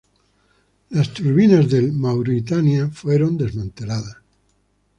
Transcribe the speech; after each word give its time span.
Las 0.89 1.13
turbinas 1.13 1.69
del 1.69 1.91
"Mauretania" 1.91 2.89
fueron 2.89 3.37
desmanteladas. 3.37 4.17